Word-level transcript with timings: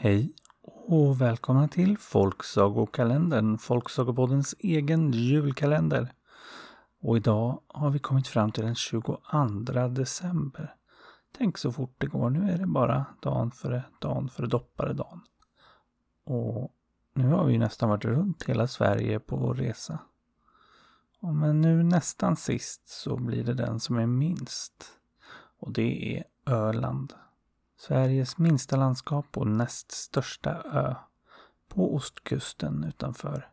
Hej 0.00 0.32
och 0.86 1.20
välkomna 1.20 1.68
till 1.68 1.98
Folksagokalendern, 1.98 3.58
Folksagopoddens 3.58 4.54
egen 4.58 5.12
julkalender. 5.12 6.12
Och 7.00 7.16
idag 7.16 7.62
har 7.66 7.90
vi 7.90 7.98
kommit 7.98 8.28
fram 8.28 8.52
till 8.52 8.64
den 8.64 8.74
22 8.74 9.18
december. 9.90 10.74
Tänk 11.38 11.58
så 11.58 11.72
fort 11.72 11.94
det 11.98 12.06
går, 12.06 12.30
nu 12.30 12.50
är 12.50 12.58
det 12.58 12.66
bara 12.66 13.06
dagen 13.22 13.50
före 13.50 13.84
dagen 13.98 14.28
före 14.28 14.46
dopparedagen. 14.46 15.20
Och 16.24 16.72
nu 17.14 17.28
har 17.28 17.44
vi 17.44 17.58
nästan 17.58 17.88
varit 17.88 18.04
runt 18.04 18.42
hela 18.42 18.66
Sverige 18.66 19.20
på 19.20 19.36
vår 19.36 19.54
resa. 19.54 19.98
Och 21.20 21.34
men 21.34 21.60
nu 21.60 21.82
nästan 21.82 22.36
sist 22.36 22.88
så 22.88 23.16
blir 23.16 23.44
det 23.44 23.54
den 23.54 23.80
som 23.80 23.98
är 23.98 24.06
minst. 24.06 24.84
Och 25.58 25.72
det 25.72 26.16
är 26.16 26.24
Öland. 26.52 27.14
Sveriges 27.80 28.38
minsta 28.38 28.76
landskap 28.76 29.36
och 29.36 29.46
näst 29.46 29.90
största 29.90 30.62
ö 30.62 30.94
på 31.68 31.94
ostkusten 31.94 32.84
utanför 32.84 33.48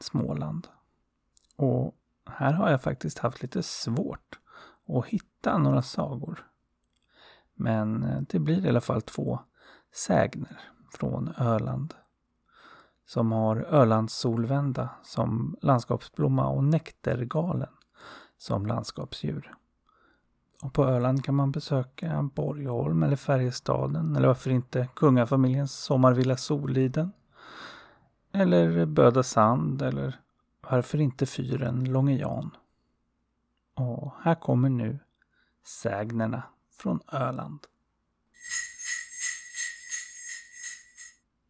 Småland. 0.00 0.68
Och 1.56 1.94
här 2.26 2.52
har 2.52 2.70
jag 2.70 2.82
faktiskt 2.82 3.18
haft 3.18 3.42
lite 3.42 3.62
svårt 3.62 4.38
att 4.88 5.06
hitta 5.06 5.58
några 5.58 5.82
sagor. 5.82 6.46
Men 7.54 8.02
eh, 8.02 8.20
det 8.20 8.38
blir 8.38 8.66
i 8.66 8.68
alla 8.68 8.80
fall 8.80 9.02
två 9.02 9.40
sägner 9.92 10.60
från 10.92 11.34
Öland. 11.38 11.94
Som 13.06 13.32
har 13.32 13.56
Ölands 13.56 14.14
solvända 14.14 14.88
som 15.02 15.56
landskapsblomma 15.62 16.48
och 16.48 16.64
näktergalen 16.64 17.72
som 18.38 18.66
landskapsdjur. 18.66 19.54
Och 20.62 20.72
på 20.72 20.84
Öland 20.84 21.24
kan 21.24 21.34
man 21.34 21.52
besöka 21.52 22.30
Borgholm 22.34 23.02
eller 23.02 23.16
Färjestaden 23.16 24.16
eller 24.16 24.28
varför 24.28 24.50
inte 24.50 24.88
kungafamiljens 24.94 25.72
sommarvilla 25.72 26.36
Soliden. 26.36 27.12
Eller 28.32 28.86
Böda 28.86 29.22
Sand 29.22 29.82
eller 29.82 30.20
varför 30.60 31.00
inte 31.00 31.26
fyren 31.26 31.84
Långe 31.84 32.16
Jan. 32.16 32.56
Och 33.74 34.12
här 34.22 34.34
kommer 34.34 34.68
nu 34.68 34.98
sägnerna 35.64 36.42
från 36.72 37.00
Öland. 37.12 37.66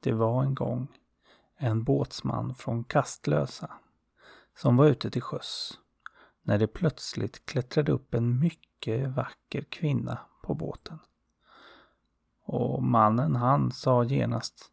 Det 0.00 0.12
var 0.12 0.42
en 0.42 0.54
gång 0.54 0.88
en 1.56 1.84
båtsman 1.84 2.54
från 2.54 2.84
Kastlösa 2.84 3.70
som 4.56 4.76
var 4.76 4.86
ute 4.86 5.10
till 5.10 5.22
sjöss 5.22 5.78
när 6.42 6.58
det 6.58 6.66
plötsligt 6.66 7.46
klättrade 7.46 7.92
upp 7.92 8.14
en 8.14 8.40
mycket 8.40 8.67
vacker 8.86 9.62
kvinna 9.68 10.18
på 10.42 10.54
båten. 10.54 10.98
Och 12.44 12.82
mannen 12.82 13.36
han 13.36 13.72
sa 13.72 14.04
genast 14.04 14.70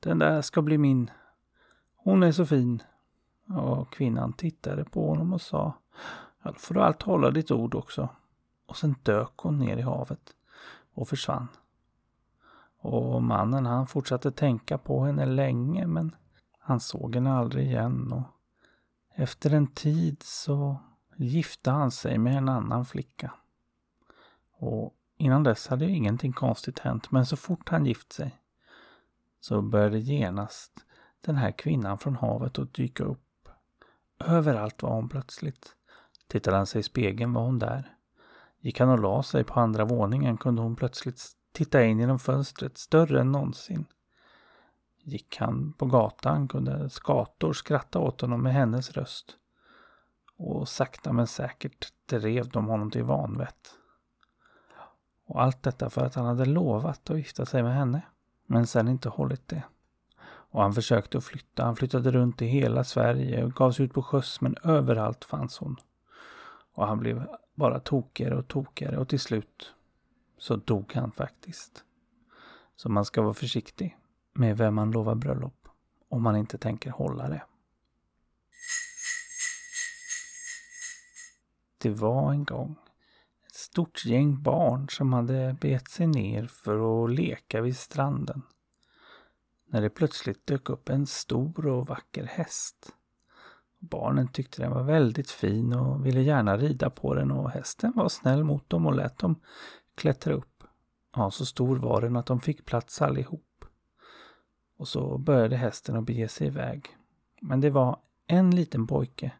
Den 0.00 0.18
där 0.18 0.42
ska 0.42 0.62
bli 0.62 0.78
min. 0.78 1.10
Hon 1.96 2.22
är 2.22 2.32
så 2.32 2.46
fin. 2.46 2.82
Och 3.48 3.92
kvinnan 3.92 4.32
tittade 4.32 4.84
på 4.84 5.08
honom 5.08 5.32
och 5.32 5.40
sa 5.40 5.74
Ja, 6.42 6.50
då 6.50 6.58
får 6.58 6.74
du 6.74 6.82
allt 6.82 7.02
hålla 7.02 7.30
ditt 7.30 7.50
ord 7.50 7.74
också. 7.74 8.08
Och 8.66 8.76
sen 8.76 8.94
dök 9.02 9.32
hon 9.36 9.58
ner 9.58 9.76
i 9.76 9.82
havet 9.82 10.34
och 10.94 11.08
försvann. 11.08 11.48
Och 12.78 13.22
mannen 13.22 13.66
han 13.66 13.86
fortsatte 13.86 14.30
tänka 14.30 14.78
på 14.78 15.04
henne 15.04 15.26
länge 15.26 15.86
men 15.86 16.16
han 16.58 16.80
såg 16.80 17.14
henne 17.14 17.32
aldrig 17.32 17.66
igen 17.66 18.12
och 18.12 18.22
efter 19.14 19.54
en 19.54 19.66
tid 19.66 20.22
så 20.22 20.76
gifte 21.16 21.70
han 21.70 21.90
sig 21.90 22.18
med 22.18 22.36
en 22.36 22.48
annan 22.48 22.84
flicka. 22.84 23.32
Och 24.64 24.94
innan 25.16 25.42
dess 25.42 25.68
hade 25.68 25.84
ju 25.84 25.90
ingenting 25.90 26.32
konstigt 26.32 26.78
hänt 26.78 27.10
men 27.10 27.26
så 27.26 27.36
fort 27.36 27.68
han 27.68 27.86
gift 27.86 28.12
sig 28.12 28.38
så 29.40 29.62
började 29.62 29.98
genast 29.98 30.72
den 31.20 31.36
här 31.36 31.50
kvinnan 31.50 31.98
från 31.98 32.16
havet 32.16 32.58
att 32.58 32.74
dyka 32.74 33.04
upp. 33.04 33.48
Överallt 34.18 34.82
var 34.82 34.94
hon 34.94 35.08
plötsligt. 35.08 35.76
Tittade 36.26 36.56
han 36.56 36.66
sig 36.66 36.80
i 36.80 36.82
spegeln 36.82 37.32
var 37.32 37.42
hon 37.42 37.58
där. 37.58 37.96
Gick 38.60 38.80
han 38.80 38.88
och 38.88 38.98
la 38.98 39.22
sig 39.22 39.44
på 39.44 39.60
andra 39.60 39.84
våningen 39.84 40.36
kunde 40.36 40.62
hon 40.62 40.76
plötsligt 40.76 41.22
titta 41.52 41.84
in 41.84 41.98
genom 41.98 42.18
fönstret, 42.18 42.78
större 42.78 43.20
än 43.20 43.32
någonsin. 43.32 43.86
Gick 45.02 45.36
han 45.36 45.72
på 45.72 45.86
gatan 45.86 46.48
kunde 46.48 46.90
skator 46.90 47.52
skratta 47.52 47.98
åt 47.98 48.20
honom 48.20 48.42
med 48.42 48.52
hennes 48.52 48.90
röst. 48.90 49.36
Och 50.36 50.68
sakta 50.68 51.12
men 51.12 51.26
säkert 51.26 51.92
drev 52.06 52.48
de 52.48 52.66
honom 52.66 52.90
till 52.90 53.04
vanvett. 53.04 53.78
Och 55.34 55.42
allt 55.42 55.62
detta 55.62 55.90
för 55.90 56.04
att 56.04 56.14
han 56.14 56.26
hade 56.26 56.44
lovat 56.44 57.10
att 57.10 57.16
gifta 57.16 57.46
sig 57.46 57.62
med 57.62 57.74
henne. 57.74 58.02
Men 58.46 58.66
sen 58.66 58.88
inte 58.88 59.08
hållit 59.08 59.48
det. 59.48 59.62
Och 60.26 60.62
han 60.62 60.74
försökte 60.74 61.18
att 61.18 61.24
flytta. 61.24 61.64
Han 61.64 61.76
flyttade 61.76 62.10
runt 62.10 62.42
i 62.42 62.46
hela 62.46 62.84
Sverige 62.84 63.44
och 63.44 63.52
gav 63.52 63.72
sig 63.72 63.84
ut 63.84 63.92
på 63.92 64.02
sjöss 64.02 64.40
men 64.40 64.56
överallt 64.62 65.24
fanns 65.24 65.58
hon. 65.58 65.76
Och 66.74 66.86
han 66.86 66.98
blev 66.98 67.26
bara 67.54 67.80
tokigare 67.80 68.36
och 68.36 68.48
tokigare 68.48 68.98
och 68.98 69.08
till 69.08 69.20
slut 69.20 69.74
så 70.38 70.56
dog 70.56 70.92
han 70.94 71.12
faktiskt. 71.12 71.84
Så 72.76 72.88
man 72.88 73.04
ska 73.04 73.22
vara 73.22 73.34
försiktig 73.34 73.98
med 74.32 74.56
vem 74.56 74.74
man 74.74 74.90
lovar 74.90 75.14
bröllop 75.14 75.68
om 76.08 76.22
man 76.22 76.36
inte 76.36 76.58
tänker 76.58 76.90
hålla 76.90 77.28
det. 77.28 77.42
Det 81.78 81.90
var 81.90 82.32
en 82.32 82.44
gång 82.44 82.76
stort 83.74 84.04
gäng 84.04 84.42
barn 84.42 84.88
som 84.88 85.12
hade 85.12 85.56
bet 85.60 85.88
sig 85.88 86.06
ner 86.06 86.46
för 86.46 87.04
att 87.04 87.10
leka 87.10 87.60
vid 87.60 87.76
stranden. 87.76 88.42
När 89.66 89.82
det 89.82 89.90
plötsligt 89.90 90.46
dök 90.46 90.70
upp 90.70 90.88
en 90.88 91.06
stor 91.06 91.66
och 91.66 91.86
vacker 91.86 92.24
häst. 92.24 92.92
Barnen 93.78 94.28
tyckte 94.28 94.62
den 94.62 94.70
var 94.70 94.82
väldigt 94.82 95.30
fin 95.30 95.72
och 95.72 96.06
ville 96.06 96.20
gärna 96.20 96.56
rida 96.56 96.90
på 96.90 97.14
den 97.14 97.30
och 97.30 97.50
hästen 97.50 97.92
var 97.96 98.08
snäll 98.08 98.44
mot 98.44 98.70
dem 98.70 98.86
och 98.86 98.94
lät 98.94 99.18
dem 99.18 99.40
klättra 99.94 100.34
upp. 100.34 100.64
Ja, 101.16 101.30
så 101.30 101.46
stor 101.46 101.76
var 101.76 102.00
den 102.00 102.16
att 102.16 102.26
de 102.26 102.40
fick 102.40 102.64
plats 102.64 103.02
allihop. 103.02 103.64
Och 104.76 104.88
så 104.88 105.18
började 105.18 105.56
hästen 105.56 105.96
att 105.96 106.04
bege 106.04 106.28
sig 106.28 106.46
iväg. 106.46 106.86
Men 107.40 107.60
det 107.60 107.70
var 107.70 108.00
en 108.26 108.50
liten 108.50 108.86
pojke 108.86 109.32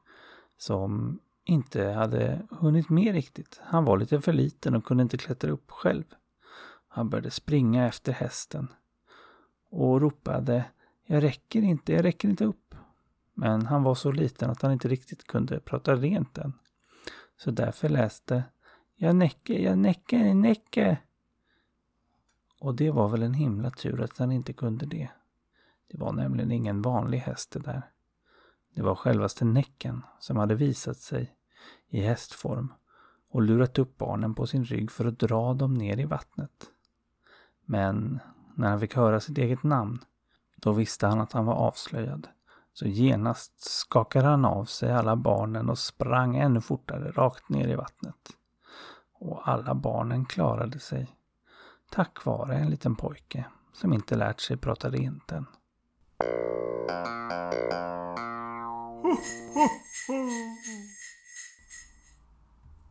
som 0.56 1.20
inte 1.44 1.84
hade 1.84 2.42
hunnit 2.50 2.88
med 2.88 3.14
riktigt. 3.14 3.60
Han 3.64 3.84
var 3.84 3.98
lite 3.98 4.20
för 4.20 4.32
liten 4.32 4.74
och 4.74 4.84
kunde 4.84 5.02
inte 5.02 5.16
klättra 5.16 5.50
upp 5.50 5.70
själv. 5.70 6.04
Han 6.88 7.10
började 7.10 7.30
springa 7.30 7.86
efter 7.86 8.12
hästen 8.12 8.68
och 9.70 10.00
ropade 10.00 10.64
Jag 11.06 11.22
räcker 11.22 11.62
inte, 11.62 11.92
jag 11.92 12.04
räcker 12.04 12.28
inte 12.28 12.44
upp. 12.44 12.74
Men 13.34 13.66
han 13.66 13.82
var 13.82 13.94
så 13.94 14.12
liten 14.12 14.50
att 14.50 14.62
han 14.62 14.72
inte 14.72 14.88
riktigt 14.88 15.26
kunde 15.26 15.60
prata 15.60 15.94
rent 15.94 16.38
än. 16.38 16.52
Så 17.36 17.50
därför 17.50 17.88
läste 17.88 18.44
Jag 18.96 19.16
näcke, 19.16 19.62
jag 19.62 19.78
näcke, 19.78 20.26
jag 20.26 20.36
näcke. 20.36 20.98
Och 22.60 22.74
det 22.74 22.90
var 22.90 23.08
väl 23.08 23.22
en 23.22 23.34
himla 23.34 23.70
tur 23.70 24.00
att 24.00 24.18
han 24.18 24.32
inte 24.32 24.52
kunde 24.52 24.86
det. 24.86 25.08
Det 25.86 25.98
var 25.98 26.12
nämligen 26.12 26.52
ingen 26.52 26.82
vanlig 26.82 27.18
häst 27.18 27.50
det 27.50 27.60
där. 27.60 27.82
Det 28.74 28.82
var 28.82 28.94
självaste 28.94 29.44
Näcken 29.44 30.02
som 30.18 30.36
hade 30.36 30.54
visat 30.54 30.96
sig 30.96 31.36
i 31.88 32.00
hästform 32.00 32.72
och 33.30 33.42
lurat 33.42 33.78
upp 33.78 33.98
barnen 33.98 34.34
på 34.34 34.46
sin 34.46 34.64
rygg 34.64 34.90
för 34.90 35.04
att 35.04 35.18
dra 35.18 35.54
dem 35.54 35.74
ner 35.74 36.00
i 36.00 36.04
vattnet. 36.04 36.70
Men 37.64 38.20
när 38.54 38.70
han 38.70 38.80
fick 38.80 38.96
höra 38.96 39.20
sitt 39.20 39.38
eget 39.38 39.62
namn, 39.62 39.98
då 40.56 40.72
visste 40.72 41.06
han 41.06 41.20
att 41.20 41.32
han 41.32 41.46
var 41.46 41.54
avslöjad. 41.54 42.28
Så 42.72 42.86
genast 42.86 43.60
skakade 43.60 44.28
han 44.28 44.44
av 44.44 44.64
sig 44.64 44.92
alla 44.92 45.16
barnen 45.16 45.70
och 45.70 45.78
sprang 45.78 46.36
ännu 46.36 46.60
fortare 46.60 47.10
rakt 47.10 47.48
ner 47.48 47.68
i 47.68 47.74
vattnet. 47.74 48.30
Och 49.12 49.48
alla 49.48 49.74
barnen 49.74 50.24
klarade 50.24 50.78
sig. 50.78 51.16
Tack 51.90 52.24
vare 52.24 52.56
en 52.56 52.70
liten 52.70 52.96
pojke 52.96 53.44
som 53.72 53.92
inte 53.92 54.16
lärt 54.16 54.40
sig 54.40 54.56
prata 54.56 54.90
rent 54.90 55.32
än. 55.32 55.46
Oh. 60.08 60.73